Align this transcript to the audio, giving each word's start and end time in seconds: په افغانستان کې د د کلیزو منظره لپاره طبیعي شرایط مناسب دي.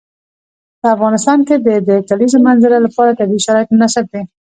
په 0.79 0.87
افغانستان 0.95 1.39
کې 1.47 1.55
د 1.65 1.69
د 1.87 1.89
کلیزو 2.09 2.37
منظره 2.47 2.77
لپاره 2.85 3.17
طبیعي 3.19 3.41
شرایط 3.45 3.69
مناسب 3.75 4.05
دي. 4.13 4.21